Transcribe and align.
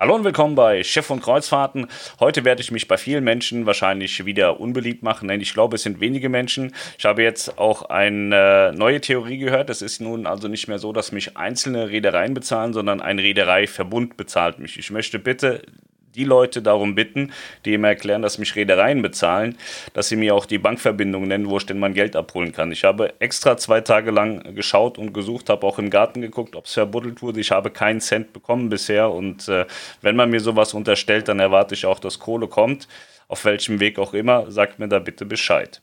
Hallo 0.00 0.14
und 0.14 0.22
willkommen 0.22 0.54
bei 0.54 0.84
Schiff 0.84 1.10
und 1.10 1.24
Kreuzfahrten. 1.24 1.88
Heute 2.20 2.44
werde 2.44 2.62
ich 2.62 2.70
mich 2.70 2.86
bei 2.86 2.96
vielen 2.96 3.24
Menschen 3.24 3.66
wahrscheinlich 3.66 4.24
wieder 4.24 4.60
unbeliebt 4.60 5.02
machen, 5.02 5.26
denn 5.26 5.40
ich 5.40 5.52
glaube, 5.52 5.74
es 5.74 5.82
sind 5.82 5.98
wenige 5.98 6.28
Menschen. 6.28 6.72
Ich 6.96 7.04
habe 7.04 7.24
jetzt 7.24 7.58
auch 7.58 7.82
eine 7.82 8.72
neue 8.76 9.00
Theorie 9.00 9.38
gehört. 9.38 9.70
Es 9.70 9.82
ist 9.82 10.00
nun 10.00 10.28
also 10.28 10.46
nicht 10.46 10.68
mehr 10.68 10.78
so, 10.78 10.92
dass 10.92 11.10
mich 11.10 11.36
einzelne 11.36 11.88
Reedereien 11.88 12.32
bezahlen, 12.32 12.72
sondern 12.72 13.00
ein 13.00 13.18
Reedereiverbund 13.18 14.16
bezahlt 14.16 14.60
mich. 14.60 14.78
Ich 14.78 14.92
möchte 14.92 15.18
bitte 15.18 15.62
die 16.18 16.24
Leute 16.24 16.60
darum 16.60 16.96
bitten, 16.96 17.32
die 17.64 17.74
ihm 17.74 17.84
erklären, 17.84 18.22
dass 18.22 18.38
mich 18.38 18.56
Reedereien 18.56 19.00
bezahlen, 19.00 19.56
dass 19.94 20.08
sie 20.08 20.16
mir 20.16 20.34
auch 20.34 20.46
die 20.46 20.58
Bankverbindung 20.58 21.28
nennen, 21.28 21.48
wo 21.48 21.58
ich 21.58 21.66
denn 21.66 21.78
mein 21.78 21.94
Geld 21.94 22.16
abholen 22.16 22.50
kann. 22.52 22.72
Ich 22.72 22.82
habe 22.82 23.14
extra 23.20 23.56
zwei 23.56 23.80
Tage 23.80 24.10
lang 24.10 24.56
geschaut 24.56 24.98
und 24.98 25.14
gesucht, 25.14 25.48
habe 25.48 25.64
auch 25.64 25.78
im 25.78 25.90
Garten 25.90 26.20
geguckt, 26.20 26.56
ob 26.56 26.64
es 26.66 26.74
verbuddelt 26.74 27.22
wurde. 27.22 27.38
Ich 27.40 27.52
habe 27.52 27.70
keinen 27.70 28.00
Cent 28.00 28.32
bekommen 28.32 28.68
bisher 28.68 29.12
und 29.12 29.46
äh, 29.48 29.66
wenn 30.02 30.16
man 30.16 30.30
mir 30.30 30.40
sowas 30.40 30.74
unterstellt, 30.74 31.28
dann 31.28 31.38
erwarte 31.38 31.74
ich 31.74 31.86
auch, 31.86 32.00
dass 32.00 32.18
Kohle 32.18 32.48
kommt. 32.48 32.88
Auf 33.28 33.44
welchem 33.44 33.78
Weg 33.78 34.00
auch 34.00 34.14
immer, 34.14 34.50
sagt 34.50 34.80
mir 34.80 34.88
da 34.88 34.98
bitte 34.98 35.24
Bescheid. 35.24 35.82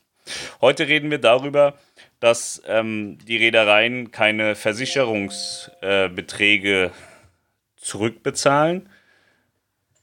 Heute 0.60 0.88
reden 0.88 1.10
wir 1.10 1.18
darüber, 1.18 1.78
dass 2.20 2.62
ähm, 2.66 3.16
die 3.26 3.36
Reedereien 3.36 4.10
keine 4.10 4.54
Versicherungsbeträge 4.54 6.84
äh, 6.86 6.90
zurückbezahlen 7.76 8.88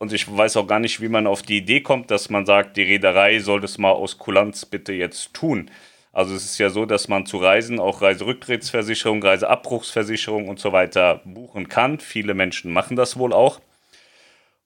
und 0.04 0.12
ich 0.12 0.30
weiß 0.30 0.58
auch 0.58 0.68
gar 0.68 0.80
nicht, 0.80 1.00
wie 1.00 1.08
man 1.08 1.28
auf 1.28 1.44
die 1.44 1.60
Idee 1.60 1.80
kommt, 1.80 2.12
dass 2.12 2.30
man 2.30 2.46
sagt, 2.46 2.76
die 2.76 2.82
Reederei 2.82 3.40
soll 3.40 3.62
das 3.62 3.78
mal 3.78 3.92
aus 3.92 4.18
Kulanz 4.18 4.66
bitte 4.66 4.92
jetzt 4.92 5.34
tun. 5.34 5.72
Also 6.12 6.36
es 6.36 6.44
ist 6.44 6.58
ja 6.58 6.70
so, 6.70 6.86
dass 6.86 7.08
man 7.08 7.26
zu 7.26 7.38
Reisen 7.38 7.80
auch 7.80 8.02
Reiserücktrittsversicherung, 8.02 9.24
Reiseabbruchsversicherung 9.24 10.50
und 10.50 10.60
so 10.60 10.74
weiter 10.74 11.22
buchen 11.24 11.70
kann. 11.70 12.02
Viele 12.02 12.34
Menschen 12.34 12.74
machen 12.74 12.98
das 12.98 13.18
wohl 13.18 13.32
auch. 13.32 13.62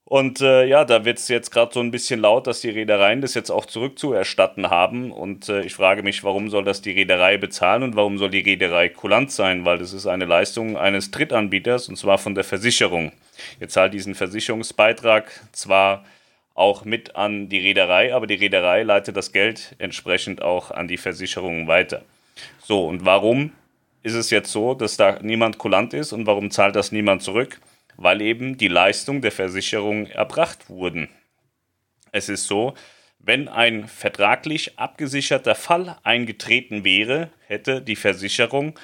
Und 0.09 0.39
äh, 0.39 0.63
ja, 0.65 0.85
da 0.85 1.03
wird 1.03 1.17
es 1.17 1.27
jetzt 1.27 1.51
gerade 1.51 1.73
so 1.73 1.81
ein 1.81 1.91
bisschen 1.91 2.21
laut, 2.21 2.47
dass 2.47 2.61
die 2.61 2.69
Reedereien 2.69 3.19
das 3.19 3.33
jetzt 3.33 3.49
auch 3.49 3.65
zurückzuerstatten 3.65 4.69
haben. 4.69 5.11
Und 5.11 5.49
äh, 5.49 5.63
ich 5.63 5.75
frage 5.75 6.01
mich, 6.01 6.23
warum 6.23 6.49
soll 6.49 6.63
das 6.63 6.81
die 6.81 6.91
Reederei 6.91 7.35
bezahlen 7.35 7.83
und 7.83 7.97
warum 7.97 8.17
soll 8.17 8.29
die 8.29 8.39
Reederei 8.39 8.87
kulant 8.87 9.33
sein? 9.33 9.65
Weil 9.65 9.79
das 9.79 9.91
ist 9.91 10.07
eine 10.07 10.23
Leistung 10.23 10.77
eines 10.77 11.11
Drittanbieters 11.11 11.89
und 11.89 11.97
zwar 11.97 12.19
von 12.19 12.35
der 12.35 12.45
Versicherung. 12.45 13.11
Ihr 13.59 13.67
zahlt 13.67 13.93
diesen 13.93 14.15
Versicherungsbeitrag 14.15 15.29
zwar 15.51 16.05
auch 16.53 16.85
mit 16.85 17.17
an 17.17 17.49
die 17.49 17.59
Reederei, 17.59 18.15
aber 18.15 18.27
die 18.27 18.35
Reederei 18.35 18.83
leitet 18.83 19.17
das 19.17 19.33
Geld 19.33 19.75
entsprechend 19.77 20.41
auch 20.41 20.71
an 20.71 20.87
die 20.87 20.95
Versicherung 20.95 21.67
weiter. 21.67 22.01
So, 22.63 22.87
und 22.87 23.03
warum 23.03 23.51
ist 24.03 24.13
es 24.13 24.29
jetzt 24.29 24.53
so, 24.53 24.73
dass 24.73 24.95
da 24.95 25.19
niemand 25.21 25.57
kulant 25.57 25.93
ist 25.93 26.13
und 26.13 26.25
warum 26.27 26.49
zahlt 26.49 26.77
das 26.77 26.93
niemand 26.93 27.23
zurück? 27.23 27.59
Weil 27.97 28.21
eben 28.21 28.57
die 28.57 28.67
Leistung 28.67 29.21
der 29.21 29.31
Versicherung 29.31 30.05
erbracht 30.07 30.69
wurden. 30.69 31.09
Es 32.11 32.29
ist 32.29 32.47
so, 32.47 32.73
wenn 33.19 33.47
ein 33.47 33.87
vertraglich 33.87 34.79
abgesicherter 34.79 35.55
Fall 35.55 35.97
eingetreten 36.03 36.85
wäre, 36.85 37.31
hätte 37.45 37.81
die 37.81 37.95
Versicherung 37.95 38.79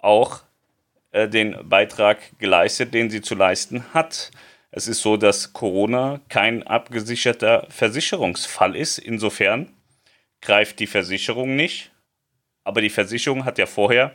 auch 0.00 0.42
äh, 1.10 1.28
den 1.28 1.56
Beitrag 1.68 2.38
geleistet, 2.38 2.94
den 2.94 3.10
sie 3.10 3.22
zu 3.22 3.34
leisten 3.34 3.94
hat. 3.94 4.30
Es 4.70 4.86
ist 4.86 5.00
so, 5.00 5.16
dass 5.16 5.52
Corona 5.52 6.20
kein 6.28 6.62
abgesicherter 6.62 7.66
Versicherungsfall 7.70 8.76
ist. 8.76 8.98
Insofern 8.98 9.72
greift 10.40 10.78
die 10.78 10.86
Versicherung 10.86 11.56
nicht. 11.56 11.90
Aber 12.64 12.80
die 12.80 12.90
Versicherung 12.90 13.44
hat 13.44 13.58
ja 13.58 13.66
vorher 13.66 14.12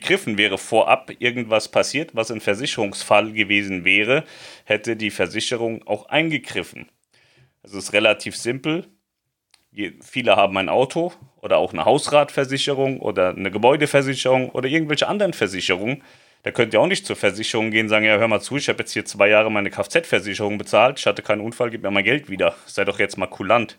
gegriffen, 0.00 0.38
wäre 0.38 0.56
vorab 0.56 1.10
irgendwas 1.18 1.70
passiert, 1.70 2.14
was 2.14 2.30
ein 2.30 2.40
Versicherungsfall 2.40 3.32
gewesen 3.32 3.84
wäre, 3.84 4.24
hätte 4.64 4.96
die 4.96 5.10
Versicherung 5.10 5.86
auch 5.86 6.06
eingegriffen. 6.06 6.88
Es 7.62 7.74
ist 7.74 7.92
relativ 7.92 8.36
simpel. 8.36 8.86
Viele 10.00 10.36
haben 10.36 10.56
ein 10.56 10.68
Auto 10.68 11.12
oder 11.40 11.58
auch 11.58 11.72
eine 11.72 11.84
Hausratversicherung 11.84 13.00
oder 13.00 13.30
eine 13.30 13.50
Gebäudeversicherung 13.50 14.50
oder 14.50 14.68
irgendwelche 14.68 15.08
anderen 15.08 15.32
Versicherungen. 15.34 16.02
Da 16.42 16.50
könnt 16.50 16.74
ihr 16.74 16.80
auch 16.80 16.86
nicht 16.86 17.06
zur 17.06 17.16
Versicherung 17.16 17.70
gehen 17.70 17.86
und 17.86 17.88
sagen, 17.90 18.04
ja, 18.04 18.16
hör 18.16 18.28
mal 18.28 18.40
zu, 18.40 18.56
ich 18.56 18.68
habe 18.68 18.80
jetzt 18.80 18.92
hier 18.92 19.04
zwei 19.04 19.28
Jahre 19.28 19.50
meine 19.50 19.70
Kfz-Versicherung 19.70 20.58
bezahlt, 20.58 20.98
ich 20.98 21.06
hatte 21.06 21.22
keinen 21.22 21.40
Unfall, 21.40 21.70
gib 21.70 21.82
mir 21.82 21.90
mein 21.90 22.04
Geld 22.04 22.28
wieder. 22.28 22.56
Sei 22.66 22.84
doch 22.84 22.98
jetzt 22.98 23.16
mal 23.16 23.28
kulant 23.28 23.78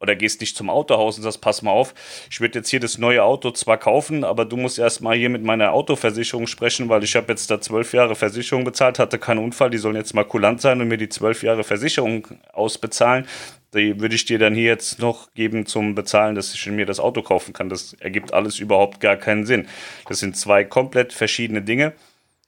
oder 0.00 0.14
gehst 0.14 0.40
nicht 0.40 0.56
zum 0.56 0.70
Autohaus 0.70 1.16
und 1.16 1.22
sagst, 1.22 1.40
pass 1.40 1.62
mal 1.62 1.70
auf, 1.70 1.94
ich 2.30 2.40
würde 2.40 2.58
jetzt 2.58 2.68
hier 2.68 2.80
das 2.80 2.98
neue 2.98 3.22
Auto 3.22 3.50
zwar 3.50 3.78
kaufen, 3.78 4.24
aber 4.24 4.44
du 4.44 4.56
musst 4.56 4.78
erstmal 4.78 5.16
hier 5.16 5.28
mit 5.28 5.42
meiner 5.42 5.72
Autoversicherung 5.72 6.46
sprechen, 6.46 6.88
weil 6.88 7.04
ich 7.04 7.16
habe 7.16 7.28
jetzt 7.28 7.50
da 7.50 7.60
zwölf 7.60 7.92
Jahre 7.92 8.14
Versicherung 8.14 8.64
bezahlt, 8.64 8.98
hatte 8.98 9.18
keinen 9.18 9.38
Unfall, 9.38 9.70
die 9.70 9.78
sollen 9.78 9.96
jetzt 9.96 10.14
mal 10.14 10.24
kulant 10.24 10.60
sein 10.60 10.80
und 10.80 10.88
mir 10.88 10.98
die 10.98 11.08
zwölf 11.08 11.42
Jahre 11.42 11.64
Versicherung 11.64 12.26
ausbezahlen. 12.52 13.26
Die 13.74 14.00
würde 14.00 14.14
ich 14.14 14.24
dir 14.24 14.38
dann 14.38 14.54
hier 14.54 14.64
jetzt 14.64 14.98
noch 14.98 15.32
geben 15.34 15.66
zum 15.66 15.94
Bezahlen, 15.94 16.34
dass 16.34 16.54
ich 16.54 16.66
mir 16.68 16.86
das 16.86 17.00
Auto 17.00 17.20
kaufen 17.20 17.52
kann. 17.52 17.68
Das 17.68 17.92
ergibt 17.94 18.32
alles 18.32 18.58
überhaupt 18.58 19.00
gar 19.00 19.16
keinen 19.16 19.44
Sinn. 19.44 19.68
Das 20.08 20.20
sind 20.20 20.36
zwei 20.36 20.64
komplett 20.64 21.12
verschiedene 21.12 21.60
Dinge. 21.60 21.92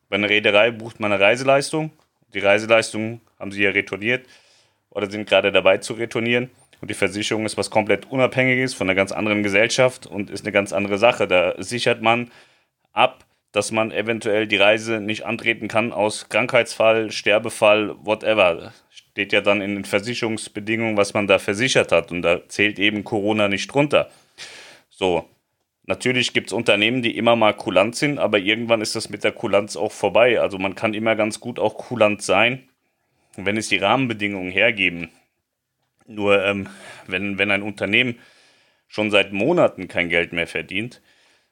Bei 0.08 0.16
einer 0.16 0.30
Reederei 0.30 0.70
bucht 0.70 0.98
man 0.98 1.12
eine 1.12 1.22
Reiseleistung. 1.22 1.90
Die 2.32 2.38
Reiseleistung 2.38 3.20
haben 3.38 3.52
sie 3.52 3.62
ja 3.62 3.70
retourniert 3.70 4.26
oder 4.88 5.10
sind 5.10 5.28
gerade 5.28 5.52
dabei 5.52 5.78
zu 5.78 5.92
retournieren. 5.92 6.50
Und 6.80 6.90
die 6.90 6.94
Versicherung 6.94 7.44
ist 7.46 7.56
was 7.56 7.70
komplett 7.70 8.10
Unabhängiges 8.10 8.74
von 8.74 8.88
einer 8.88 8.94
ganz 8.94 9.12
anderen 9.12 9.42
Gesellschaft 9.42 10.06
und 10.06 10.30
ist 10.30 10.44
eine 10.44 10.52
ganz 10.52 10.72
andere 10.72 10.98
Sache. 10.98 11.26
Da 11.26 11.54
sichert 11.58 12.00
man 12.00 12.30
ab, 12.92 13.24
dass 13.52 13.72
man 13.72 13.90
eventuell 13.90 14.46
die 14.46 14.56
Reise 14.56 15.00
nicht 15.00 15.26
antreten 15.26 15.68
kann 15.68 15.92
aus 15.92 16.28
Krankheitsfall, 16.28 17.10
Sterbefall, 17.10 17.94
whatever. 18.04 18.72
Steht 18.90 19.32
ja 19.32 19.40
dann 19.40 19.60
in 19.60 19.74
den 19.74 19.84
Versicherungsbedingungen, 19.84 20.96
was 20.96 21.14
man 21.14 21.26
da 21.26 21.38
versichert 21.38 21.92
hat. 21.92 22.12
Und 22.12 22.22
da 22.22 22.48
zählt 22.48 22.78
eben 22.78 23.04
Corona 23.04 23.48
nicht 23.48 23.72
drunter. 23.72 24.08
So, 24.88 25.28
Natürlich 25.90 26.32
gibt 26.32 26.46
es 26.46 26.52
Unternehmen, 26.52 27.02
die 27.02 27.16
immer 27.16 27.34
mal 27.34 27.52
kulant 27.52 27.96
sind, 27.96 28.20
aber 28.20 28.38
irgendwann 28.38 28.80
ist 28.80 28.94
das 28.94 29.10
mit 29.10 29.24
der 29.24 29.32
Kulanz 29.32 29.74
auch 29.74 29.90
vorbei. 29.90 30.40
Also 30.40 30.56
man 30.56 30.76
kann 30.76 30.94
immer 30.94 31.16
ganz 31.16 31.40
gut 31.40 31.58
auch 31.58 31.76
kulant 31.76 32.22
sein, 32.22 32.68
wenn 33.36 33.56
es 33.56 33.70
die 33.70 33.78
Rahmenbedingungen 33.78 34.52
hergeben. 34.52 35.08
Nur 36.10 36.44
ähm, 36.44 36.68
wenn, 37.06 37.38
wenn 37.38 37.52
ein 37.52 37.62
Unternehmen 37.62 38.18
schon 38.88 39.12
seit 39.12 39.32
Monaten 39.32 39.86
kein 39.86 40.08
Geld 40.08 40.32
mehr 40.32 40.48
verdient 40.48 41.00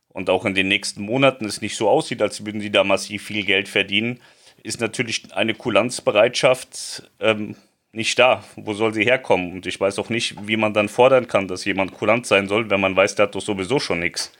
und 0.09 0.29
auch 0.29 0.45
in 0.45 0.55
den 0.55 0.67
nächsten 0.67 1.03
Monaten 1.03 1.45
es 1.45 1.61
nicht 1.61 1.77
so 1.77 1.89
aussieht, 1.89 2.21
als 2.21 2.45
würden 2.45 2.61
sie 2.61 2.73
da 2.73 2.83
massiv 2.83 3.25
viel 3.25 3.45
Geld 3.45 3.69
verdienen, 3.69 4.21
ist 4.65 4.81
natürlich 4.81 5.33
eine 5.33 5.55
Kulanzbereitschaft 5.55 7.09
ähm, 7.21 7.55
nicht 7.93 8.19
da. 8.19 8.43
Wo 8.57 8.75
soll 8.75 8.93
sie 8.93 9.05
herkommen? 9.05 9.53
Und 9.53 9.67
ich 9.67 9.79
weiß 9.79 9.97
auch 10.01 10.09
nicht, 10.09 10.35
wie 10.49 10.57
man 10.57 10.75
dann 10.75 10.89
fordern 10.89 11.29
kann, 11.29 11.47
dass 11.47 11.65
jemand 11.65 11.93
kulant 11.93 12.27
sein 12.27 12.49
soll, 12.49 12.69
wenn 12.69 12.81
man 12.81 12.97
weiß, 12.97 13.15
der 13.15 13.27
hat 13.27 13.37
doch 13.37 13.41
sowieso 13.41 13.79
schon 13.79 14.01
nichts. 14.01 14.33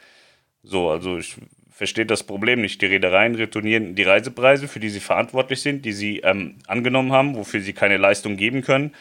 So, 0.65 0.91
also 0.91 1.19
ich 1.19 1.37
verstehe 1.71 2.07
das 2.07 2.25
Problem 2.25 2.61
nicht. 2.61 2.83
Die 2.83 2.87
Reedereien 2.87 3.37
retournieren 3.37 3.95
die 3.95 4.03
Reisepreise, 4.03 4.67
für 4.67 4.81
die 4.81 4.91
sie 4.91 4.99
verantwortlich 4.99 5.63
sind, 5.63 5.85
die 5.85 5.93
sie 5.93 6.19
ähm, 6.19 6.57
angenommen 6.67 7.13
haben, 7.13 7.37
wofür 7.37 7.61
sie 7.61 7.73
keine 7.73 7.99
Leistung 7.99 8.37
geben 8.37 8.63
können. 8.63 8.93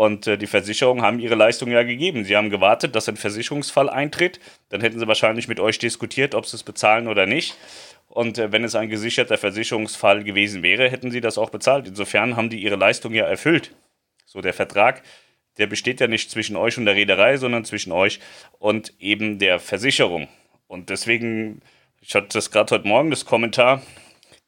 Und 0.00 0.26
äh, 0.26 0.38
die 0.38 0.46
Versicherungen 0.46 1.04
haben 1.04 1.20
ihre 1.20 1.34
Leistung 1.34 1.70
ja 1.70 1.82
gegeben. 1.82 2.24
Sie 2.24 2.34
haben 2.34 2.48
gewartet, 2.48 2.96
dass 2.96 3.06
ein 3.10 3.18
Versicherungsfall 3.18 3.90
eintritt. 3.90 4.40
Dann 4.70 4.80
hätten 4.80 4.98
sie 4.98 5.06
wahrscheinlich 5.06 5.46
mit 5.46 5.60
euch 5.60 5.78
diskutiert, 5.78 6.34
ob 6.34 6.46
sie 6.46 6.56
es 6.56 6.62
bezahlen 6.62 7.06
oder 7.06 7.26
nicht. 7.26 7.54
Und 8.08 8.38
äh, 8.38 8.50
wenn 8.50 8.64
es 8.64 8.74
ein 8.74 8.88
gesicherter 8.88 9.36
Versicherungsfall 9.36 10.24
gewesen 10.24 10.62
wäre, 10.62 10.88
hätten 10.88 11.10
sie 11.10 11.20
das 11.20 11.36
auch 11.36 11.50
bezahlt. 11.50 11.86
Insofern 11.86 12.34
haben 12.34 12.48
die 12.48 12.62
ihre 12.62 12.76
Leistung 12.76 13.12
ja 13.12 13.26
erfüllt. 13.26 13.72
So 14.24 14.40
der 14.40 14.54
Vertrag, 14.54 15.02
der 15.58 15.66
besteht 15.66 16.00
ja 16.00 16.06
nicht 16.06 16.30
zwischen 16.30 16.56
euch 16.56 16.78
und 16.78 16.86
der 16.86 16.94
Reederei, 16.94 17.36
sondern 17.36 17.66
zwischen 17.66 17.92
euch 17.92 18.20
und 18.58 18.94
eben 19.00 19.38
der 19.38 19.58
Versicherung. 19.58 20.28
Und 20.66 20.88
deswegen, 20.88 21.60
ich 22.00 22.14
hatte 22.14 22.28
das 22.32 22.50
gerade 22.50 22.74
heute 22.74 22.88
Morgen, 22.88 23.10
das 23.10 23.26
Kommentar, 23.26 23.82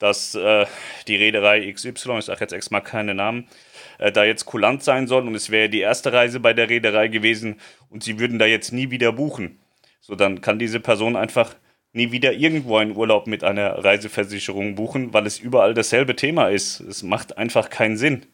dass 0.03 0.35
äh, 0.35 0.67
die 1.07 1.15
Reederei 1.15 1.71
XY, 1.71 2.19
ich 2.19 2.25
sage 2.25 2.41
jetzt 2.41 2.53
extra 2.53 2.81
keine 2.81 3.15
Namen, 3.15 3.47
äh, 3.99 4.11
da 4.11 4.25
jetzt 4.25 4.47
kulant 4.47 4.82
sein 4.82 5.06
soll 5.06 5.29
und 5.29 5.37
es 5.37 5.49
wäre 5.49 5.69
die 5.69 5.79
erste 5.79 6.12
Reise 6.12 6.41
bei 6.41 6.53
der 6.53 6.69
Reederei 6.69 7.06
gewesen 7.06 7.61
und 7.88 8.03
sie 8.03 8.19
würden 8.19 8.41
da 8.41 8.47
jetzt 8.47 8.73
nie 8.73 8.91
wieder 8.91 9.12
buchen. 9.12 9.61
So, 10.00 10.17
dann 10.17 10.41
kann 10.41 10.59
diese 10.59 10.81
Person 10.81 11.15
einfach 11.15 11.55
nie 11.93 12.11
wieder 12.11 12.32
irgendwo 12.32 12.79
einen 12.79 12.97
Urlaub 12.97 13.29
mit 13.29 13.44
einer 13.44 13.85
Reiseversicherung 13.85 14.75
buchen, 14.75 15.15
weil 15.15 15.25
es 15.25 15.38
überall 15.38 15.73
dasselbe 15.73 16.17
Thema 16.17 16.49
ist. 16.49 16.81
Es 16.81 17.05
macht 17.05 17.38
einfach 17.38 17.71
keinen 17.71 17.97
Sinn. 17.97 18.26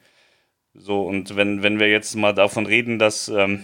So, 0.73 1.03
und 1.03 1.37
wenn, 1.37 1.63
wenn 1.63 1.79
wir 1.79 1.91
jetzt 1.91 2.15
mal 2.15 2.33
davon 2.33 2.65
reden, 2.65 2.99
dass, 2.99 3.29
ähm, 3.29 3.63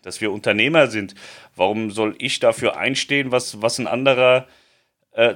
dass 0.00 0.22
wir 0.22 0.32
Unternehmer 0.32 0.86
sind, 0.86 1.14
warum 1.54 1.90
soll 1.90 2.14
ich 2.16 2.38
dafür 2.40 2.78
einstehen, 2.78 3.30
was, 3.30 3.60
was 3.60 3.78
ein 3.78 3.86
anderer 3.86 4.46
äh, 4.46 4.61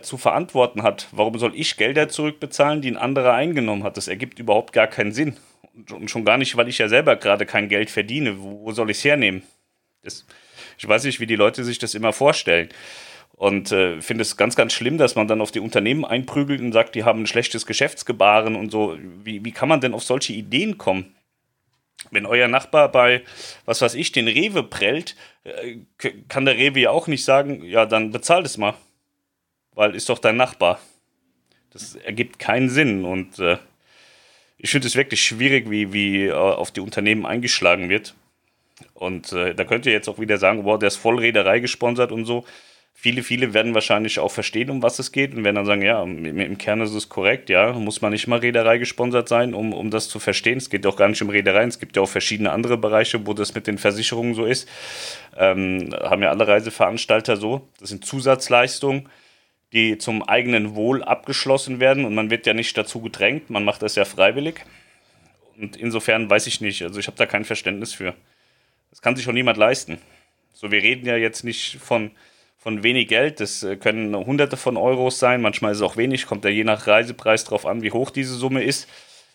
zu 0.00 0.16
verantworten 0.16 0.82
hat? 0.82 1.08
Warum 1.12 1.38
soll 1.38 1.52
ich 1.54 1.76
Gelder 1.76 2.08
zurückbezahlen, 2.08 2.80
die 2.80 2.90
ein 2.90 2.96
anderer 2.96 3.34
eingenommen 3.34 3.84
hat? 3.84 3.96
Das 3.96 4.08
ergibt 4.08 4.38
überhaupt 4.38 4.72
gar 4.72 4.86
keinen 4.86 5.12
Sinn. 5.12 5.36
Und 5.92 6.10
schon 6.10 6.24
gar 6.24 6.38
nicht, 6.38 6.56
weil 6.56 6.68
ich 6.68 6.78
ja 6.78 6.88
selber 6.88 7.16
gerade 7.16 7.44
kein 7.44 7.68
Geld 7.68 7.90
verdiene. 7.90 8.40
Wo, 8.40 8.72
soll 8.72 8.90
ich 8.90 8.98
es 8.98 9.04
hernehmen? 9.04 9.42
Das, 10.02 10.24
ich 10.78 10.88
weiß 10.88 11.04
nicht, 11.04 11.20
wie 11.20 11.26
die 11.26 11.36
Leute 11.36 11.64
sich 11.64 11.78
das 11.78 11.94
immer 11.94 12.14
vorstellen. 12.14 12.70
Und 13.34 13.70
äh, 13.70 14.00
finde 14.00 14.22
es 14.22 14.38
ganz, 14.38 14.56
ganz 14.56 14.72
schlimm, 14.72 14.96
dass 14.96 15.14
man 15.14 15.28
dann 15.28 15.42
auf 15.42 15.50
die 15.50 15.60
Unternehmen 15.60 16.06
einprügelt 16.06 16.62
und 16.62 16.72
sagt, 16.72 16.94
die 16.94 17.04
haben 17.04 17.22
ein 17.22 17.26
schlechtes 17.26 17.66
Geschäftsgebaren 17.66 18.56
und 18.56 18.70
so. 18.70 18.96
Wie, 19.22 19.44
wie 19.44 19.52
kann 19.52 19.68
man 19.68 19.82
denn 19.82 19.92
auf 19.92 20.04
solche 20.04 20.32
Ideen 20.32 20.78
kommen? 20.78 21.14
Wenn 22.10 22.24
euer 22.24 22.48
Nachbar 22.48 22.90
bei, 22.90 23.22
was 23.66 23.82
weiß 23.82 23.94
ich, 23.94 24.12
den 24.12 24.28
Rewe 24.28 24.62
prellt, 24.62 25.16
äh, 25.44 25.80
kann 26.28 26.46
der 26.46 26.56
Rewe 26.56 26.80
ja 26.80 26.90
auch 26.90 27.08
nicht 27.08 27.24
sagen, 27.24 27.62
ja, 27.62 27.84
dann 27.84 28.10
bezahl 28.10 28.42
das 28.42 28.56
mal. 28.56 28.74
Weil 29.76 29.94
ist 29.94 30.08
doch 30.08 30.18
dein 30.18 30.36
Nachbar. 30.36 30.80
Das 31.70 31.94
ergibt 31.94 32.40
keinen 32.40 32.70
Sinn 32.70 33.04
und 33.04 33.38
äh, 33.38 33.58
ich 34.58 34.70
finde 34.70 34.88
es 34.88 34.96
wirklich 34.96 35.22
schwierig, 35.22 35.70
wie, 35.70 35.92
wie 35.92 36.24
äh, 36.26 36.32
auf 36.32 36.70
die 36.72 36.80
Unternehmen 36.80 37.26
eingeschlagen 37.26 37.88
wird. 37.90 38.14
Und 38.94 39.32
äh, 39.32 39.54
da 39.54 39.64
könnt 39.64 39.84
ihr 39.86 39.92
jetzt 39.92 40.08
auch 40.08 40.18
wieder 40.18 40.38
sagen, 40.38 40.64
boah, 40.64 40.78
der 40.78 40.88
ist 40.88 40.96
voll 40.96 41.18
Reederei 41.18 41.60
gesponsert 41.60 42.10
und 42.10 42.24
so. 42.24 42.44
Viele, 42.94 43.22
viele 43.22 43.52
werden 43.52 43.74
wahrscheinlich 43.74 44.18
auch 44.18 44.30
verstehen, 44.30 44.70
um 44.70 44.82
was 44.82 44.98
es 44.98 45.12
geht 45.12 45.34
und 45.34 45.44
werden 45.44 45.56
dann 45.56 45.66
sagen, 45.66 45.82
ja, 45.82 46.02
im, 46.02 46.56
Kern 46.56 46.80
ist 46.80 46.94
es 46.94 47.10
korrekt, 47.10 47.50
ja, 47.50 47.74
muss 47.74 48.00
man 48.00 48.12
nicht 48.12 48.26
mal 48.26 48.38
Reederei 48.38 48.78
gesponsert 48.78 49.28
sein, 49.28 49.52
um, 49.52 49.74
um 49.74 49.90
das 49.90 50.08
zu 50.08 50.18
verstehen. 50.18 50.56
Es 50.56 50.70
geht 50.70 50.86
auch 50.86 50.96
gar 50.96 51.08
nicht 51.08 51.20
um 51.20 51.28
Reederei, 51.28 51.64
es 51.64 51.78
gibt 51.78 51.96
ja 51.96 52.02
auch 52.02 52.08
verschiedene 52.08 52.50
andere 52.52 52.78
Bereiche, 52.78 53.26
wo 53.26 53.34
das 53.34 53.54
mit 53.54 53.66
den 53.66 53.76
Versicherungen 53.76 54.34
so 54.34 54.46
ist. 54.46 54.66
Ähm, 55.36 55.94
haben 56.00 56.22
ja 56.22 56.30
alle 56.30 56.48
Reiseveranstalter 56.48 57.36
so. 57.36 57.68
Das 57.78 57.90
sind 57.90 58.06
Zusatzleistungen, 58.06 59.10
die 59.72 59.98
zum 59.98 60.22
eigenen 60.22 60.74
Wohl 60.74 61.02
abgeschlossen 61.02 61.80
werden 61.80 62.04
und 62.04 62.14
man 62.14 62.30
wird 62.30 62.46
ja 62.46 62.54
nicht 62.54 62.76
dazu 62.76 63.00
gedrängt, 63.00 63.50
man 63.50 63.64
macht 63.64 63.82
das 63.82 63.94
ja 63.94 64.04
freiwillig. 64.04 64.64
Und 65.58 65.76
insofern 65.76 66.28
weiß 66.28 66.46
ich 66.46 66.60
nicht, 66.60 66.82
also 66.82 67.00
ich 67.00 67.06
habe 67.06 67.16
da 67.16 67.26
kein 67.26 67.44
Verständnis 67.44 67.92
für. 67.92 68.14
Das 68.90 69.02
kann 69.02 69.16
sich 69.16 69.28
auch 69.28 69.32
niemand 69.32 69.58
leisten. 69.58 69.98
So, 70.52 70.70
wir 70.70 70.82
reden 70.82 71.06
ja 71.06 71.16
jetzt 71.16 71.44
nicht 71.44 71.78
von 71.78 72.10
von 72.66 72.82
wenig 72.82 73.06
Geld. 73.06 73.38
Das 73.38 73.62
äh, 73.62 73.76
können 73.76 74.16
Hunderte 74.16 74.56
von 74.56 74.76
Euros 74.76 75.20
sein, 75.20 75.40
manchmal 75.40 75.70
ist 75.70 75.78
es 75.78 75.82
auch 75.82 75.96
wenig, 75.96 76.26
kommt 76.26 76.44
ja 76.44 76.50
je 76.50 76.64
nach 76.64 76.88
Reisepreis 76.88 77.44
drauf 77.44 77.64
an, 77.64 77.82
wie 77.82 77.92
hoch 77.92 78.10
diese 78.10 78.34
Summe 78.34 78.64
ist. 78.64 78.88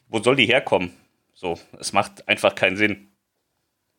Wo 0.09 0.21
soll 0.21 0.35
die 0.35 0.47
herkommen? 0.47 0.91
So, 1.33 1.57
es 1.79 1.93
macht 1.93 2.27
einfach 2.27 2.55
keinen 2.55 2.75
Sinn. 2.75 3.07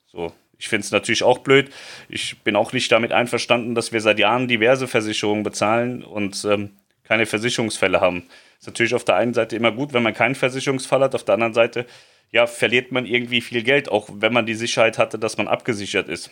So, 0.04 0.34
ich 0.62 0.68
finde 0.68 0.84
es 0.84 0.92
natürlich 0.92 1.24
auch 1.24 1.38
blöd. 1.38 1.72
Ich 2.08 2.38
bin 2.44 2.54
auch 2.54 2.72
nicht 2.72 2.92
damit 2.92 3.10
einverstanden, 3.10 3.74
dass 3.74 3.90
wir 3.90 4.00
seit 4.00 4.20
Jahren 4.20 4.46
diverse 4.46 4.86
Versicherungen 4.86 5.42
bezahlen 5.42 6.04
und 6.04 6.44
ähm, 6.44 6.70
keine 7.02 7.26
Versicherungsfälle 7.26 8.00
haben. 8.00 8.28
Ist 8.60 8.68
natürlich 8.68 8.94
auf 8.94 9.02
der 9.02 9.16
einen 9.16 9.34
Seite 9.34 9.56
immer 9.56 9.72
gut, 9.72 9.92
wenn 9.92 10.04
man 10.04 10.14
keinen 10.14 10.36
Versicherungsfall 10.36 11.00
hat, 11.00 11.16
auf 11.16 11.24
der 11.24 11.34
anderen 11.34 11.52
Seite 11.52 11.84
ja, 12.30 12.46
verliert 12.46 12.92
man 12.92 13.06
irgendwie 13.06 13.40
viel 13.40 13.64
Geld, 13.64 13.90
auch 13.90 14.08
wenn 14.12 14.32
man 14.32 14.46
die 14.46 14.54
Sicherheit 14.54 14.98
hatte, 14.98 15.18
dass 15.18 15.36
man 15.36 15.48
abgesichert 15.48 16.08
ist. 16.08 16.30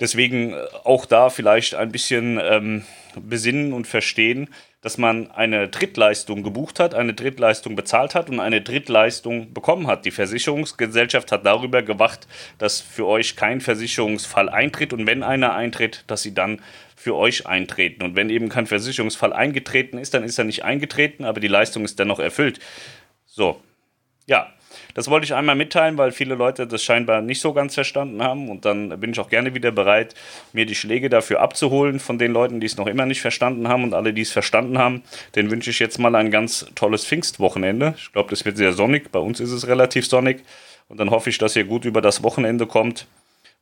Deswegen 0.00 0.54
äh, 0.54 0.56
auch 0.84 1.06
da 1.06 1.30
vielleicht 1.30 1.74
ein 1.74 1.92
bisschen 1.92 2.40
ähm, 2.42 2.84
besinnen 3.16 3.72
und 3.72 3.86
verstehen, 3.86 4.48
dass 4.80 4.96
man 4.96 5.30
eine 5.30 5.68
Drittleistung 5.68 6.42
gebucht 6.42 6.80
hat, 6.80 6.94
eine 6.94 7.12
Drittleistung 7.12 7.76
bezahlt 7.76 8.14
hat 8.14 8.30
und 8.30 8.40
eine 8.40 8.62
Drittleistung 8.62 9.52
bekommen 9.52 9.86
hat. 9.86 10.06
Die 10.06 10.10
Versicherungsgesellschaft 10.10 11.32
hat 11.32 11.44
darüber 11.44 11.82
gewacht, 11.82 12.26
dass 12.56 12.80
für 12.80 13.06
euch 13.06 13.36
kein 13.36 13.60
Versicherungsfall 13.60 14.48
eintritt 14.48 14.94
und 14.94 15.06
wenn 15.06 15.22
einer 15.22 15.52
eintritt, 15.52 16.04
dass 16.06 16.22
sie 16.22 16.32
dann 16.32 16.62
für 16.96 17.14
euch 17.14 17.46
eintreten. 17.46 18.02
Und 18.02 18.16
wenn 18.16 18.30
eben 18.30 18.48
kein 18.48 18.66
Versicherungsfall 18.66 19.34
eingetreten 19.34 19.98
ist, 19.98 20.14
dann 20.14 20.24
ist 20.24 20.38
er 20.38 20.44
nicht 20.44 20.64
eingetreten, 20.64 21.24
aber 21.24 21.40
die 21.40 21.48
Leistung 21.48 21.84
ist 21.84 21.98
dennoch 21.98 22.18
erfüllt. 22.18 22.58
So, 23.26 23.60
ja, 24.26 24.50
das 24.94 25.08
wollte 25.08 25.24
ich 25.24 25.34
einmal 25.34 25.56
mitteilen, 25.56 25.98
weil 25.98 26.12
viele 26.12 26.34
Leute 26.34 26.66
das 26.66 26.82
scheinbar 26.82 27.20
nicht 27.22 27.40
so 27.40 27.52
ganz 27.52 27.74
verstanden 27.74 28.22
haben. 28.22 28.48
Und 28.48 28.64
dann 28.64 29.00
bin 29.00 29.12
ich 29.12 29.20
auch 29.20 29.28
gerne 29.28 29.54
wieder 29.54 29.70
bereit, 29.72 30.14
mir 30.52 30.66
die 30.66 30.74
Schläge 30.74 31.08
dafür 31.08 31.40
abzuholen 31.40 32.00
von 32.00 32.18
den 32.18 32.32
Leuten, 32.32 32.60
die 32.60 32.66
es 32.66 32.76
noch 32.76 32.86
immer 32.86 33.06
nicht 33.06 33.20
verstanden 33.20 33.68
haben. 33.68 33.84
Und 33.84 33.94
alle, 33.94 34.12
die 34.12 34.22
es 34.22 34.32
verstanden 34.32 34.78
haben, 34.78 35.02
den 35.34 35.50
wünsche 35.50 35.70
ich 35.70 35.78
jetzt 35.78 35.98
mal 35.98 36.14
ein 36.14 36.30
ganz 36.30 36.66
tolles 36.74 37.04
Pfingstwochenende. 37.04 37.94
Ich 37.96 38.12
glaube, 38.12 38.30
das 38.30 38.44
wird 38.44 38.56
sehr 38.56 38.72
sonnig. 38.72 39.10
Bei 39.12 39.20
uns 39.20 39.40
ist 39.40 39.52
es 39.52 39.66
relativ 39.66 40.06
sonnig. 40.06 40.42
Und 40.88 40.98
dann 40.98 41.10
hoffe 41.10 41.30
ich, 41.30 41.38
dass 41.38 41.56
ihr 41.56 41.64
gut 41.64 41.84
über 41.84 42.00
das 42.00 42.22
Wochenende 42.22 42.66
kommt. 42.66 43.06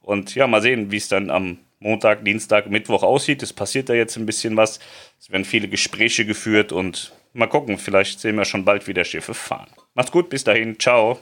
Und 0.03 0.35
ja, 0.35 0.47
mal 0.47 0.63
sehen, 0.63 0.91
wie 0.91 0.97
es 0.97 1.09
dann 1.09 1.31
am 1.31 1.59
Montag, 1.81 2.25
Dienstag, 2.25 2.71
Mittwoch 2.71 3.03
aussieht. 3.03 3.43
Es 3.43 3.53
passiert 3.53 3.89
da 3.89 3.95
jetzt 3.95 4.17
ein 4.17 4.27
bisschen 4.27 4.57
was. 4.57 4.81
Es 5.21 5.31
werden 5.31 5.45
viele 5.45 5.69
Gespräche 5.69 6.25
geführt 6.25 6.73
und 6.73 7.13
mal 7.39 7.47
gucken, 7.47 7.79
vielleicht 7.79 8.21
sehen 8.21 8.37
wir 8.37 8.45
schon 8.45 8.65
bald 8.65 8.87
wieder 8.87 9.05
Schiffe 9.05 9.35
fahren. 9.35 9.69
Macht's 9.95 10.13
gut, 10.13 10.29
bis 10.29 10.45
dahin, 10.45 10.79
ciao. 10.79 11.19